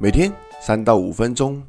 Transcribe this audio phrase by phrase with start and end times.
[0.00, 1.60] 每天三到五分钟，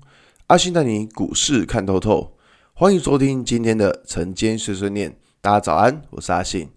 [0.45, 2.37] 阿信带你股市看透透。
[2.73, 5.17] 欢迎收听今天的晨间碎碎念。
[5.41, 6.69] 大家早安，我是阿信。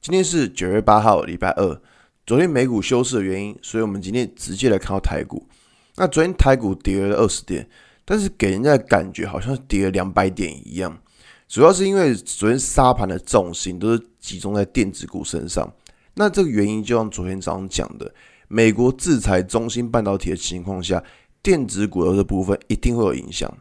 [0.00, 1.80] 今天是九月八号，礼拜二。
[2.26, 5.46] 昨天美股休市的原因，所以我们今天直接来看到台股。
[5.94, 7.68] 那昨天台股跌了二十点，
[8.04, 11.00] 但是给人家的感觉好像跌了两百点一样。
[11.46, 15.72] 主要是因为昨天杀盘的重心都是集中在电子股身上。
[16.14, 18.12] 那这个原因就像昨天早上讲的。
[18.48, 21.02] 美国制裁中芯半导体的情况下，
[21.42, 23.52] 电子股的这部分一定会有影响。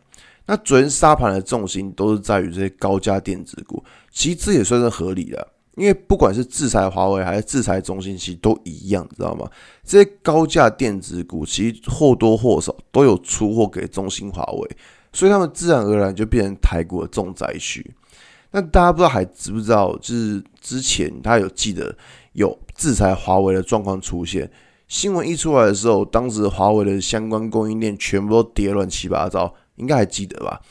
[0.45, 5.45] 那昨天沙盘的重心都是在于这些高价电子股，其实这也算是合理的，
[5.75, 9.45] 因为不管是制裁华为还是制裁中芯，其实都一样，知道吗？
[9.83, 14.77] 这些高价电子股其实或多或少都有出货给中芯、华为，
[15.11, 17.85] 所以他们自然而然就变成台股的重灾区。
[18.51, 21.93] 那大家不知道还知不知道，就是之前他有记得
[22.31, 24.49] 有制裁华为的状况出现。
[24.87, 30.61] 新闻一出来的时候，当时华为的相关供应链全部都跌乱七八糟，应该还记得吧？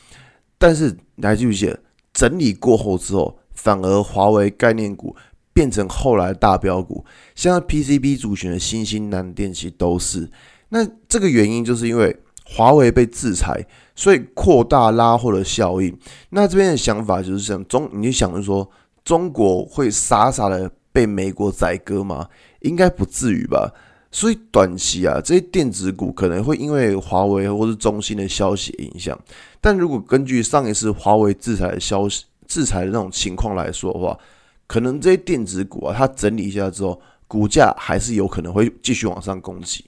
[0.59, 1.79] 但是你还记不记得，
[2.15, 5.15] 整理过后之后，反而华为概念股
[5.53, 10.31] 变成后来大标股，像 PCB 族群的新兴、南电其实都是。
[10.71, 15.97] 那这个原因就是因为华为被制裁，所以扩大拉货的效应。
[16.31, 18.69] 那这边的想法就是想中，你就想着说，
[19.05, 22.29] 中国会傻傻的被美国宰割吗？
[22.61, 23.73] 应该不至于吧？
[24.17, 29.15] 所以短期啊，这些电子股可能会因为华为或是中兴的消息影响。
[29.61, 34.19] 但如果根据上一次华为制裁的消息、制裁的那种情况来说的话，
[34.67, 39.85] 可能这些电子股啊，它整理一下之后，股价还是有可能会继续往上攻击。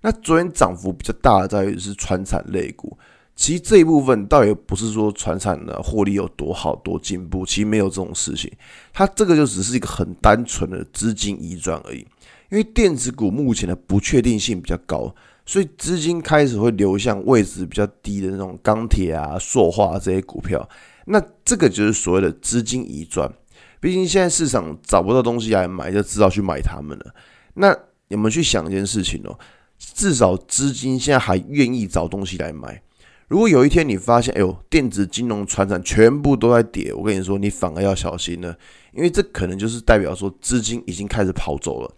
[0.00, 2.98] 那昨天涨幅比较大的在于是传产类股，
[3.36, 8.50] 其实这一部分倒也不是说传产的获利有多好多进步，其实没有这种事情，
[8.92, 12.04] 它这个就只是一个很单纯的资金移转而已。
[12.50, 15.14] 因为电子股目前的不确定性比较高，
[15.46, 20.68] 所以资金开始会流向位置比较低的那种钢铁啊、塑化这些股票。
[21.06, 23.32] 那这个就是所谓的资金移转。
[23.80, 27.14] 毕竟现在市场找不到东西来买，就知道去买它们了。
[27.54, 27.74] 那
[28.08, 29.38] 你们去想一件事情哦，
[29.78, 32.82] 至少资金现在还愿意找东西来买。
[33.28, 38.54] 如果有一天你发现，哎呦，电子金融、船产全部都在跌，我跟你说，你反而要小心了，
[38.92, 41.90] 因为这可能就是代表说资金已经开始跑走了。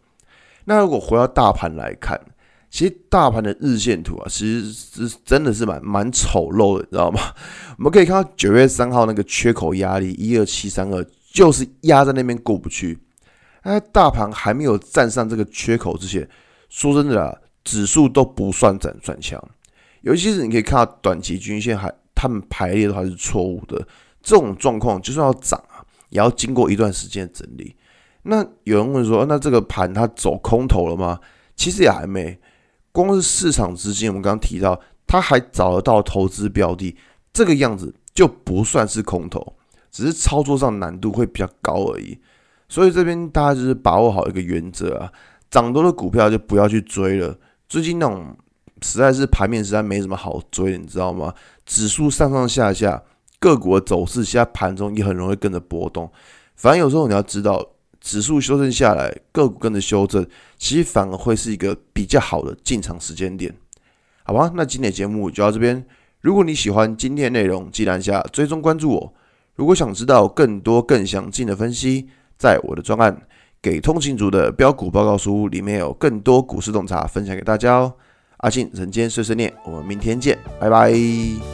[0.65, 2.21] 那如果回到大盘来看，
[2.71, 7.21] 其实大盘的日线图啊，其实是真的是蛮蛮丑陋的，你知道吗？
[7.77, 12.99] 我们可以看到九月三号那个缺口压力一二七三二，就是压在那边过不去。
[13.65, 16.29] 那大盘还没有站上这个缺口之前，
[16.69, 19.43] 说真的啊，指数都不算转转强。
[20.01, 23.87] 尤其是你可以看到短期均线还它们排列的话是错误的，
[24.23, 27.77] 这种状况就算要涨啊，也要经过一段时间整理。
[28.25, 31.19] 那有人问说，那这个盘它走空头了吗？
[31.57, 32.39] 其实也还没，
[32.93, 36.97] 光是市场资金，我们刚刚提到，它还找得到投资标的，
[37.33, 39.55] 这个样子就不算是空头，
[39.91, 42.19] 只是操作上难度会比较高而已。
[42.69, 45.13] 所以这边大家就是把握好一个原则啊，
[45.51, 47.37] 涨多的股票就不要去追了。
[47.69, 48.37] 最近那种
[48.83, 51.35] 实在是盘面实在没什么好追，你知道吗？
[51.67, 53.03] 指数上上下下，
[53.41, 56.11] 个股的走势，现在盘中也很容易跟着波动。
[56.55, 57.71] 反正有时候你要知道。
[58.03, 60.27] 指数修正下来，个股跟着修正，
[60.59, 63.55] 其实反而会是一个比较好的进场时间点，
[64.25, 64.53] 好吧？
[64.55, 65.83] 那今天的节目就到这边。
[66.21, 69.15] 如果你喜欢今天的内容，记得下追踪关注我。
[69.55, 73.13] 如果想知道更多更详尽的分析，在我的专案
[73.61, 77.95] 《给通勤族的标股报告书》里面有更多股市洞察分享给大家哦。
[78.39, 81.52] 阿信人间碎碎念，我们明天见，拜拜。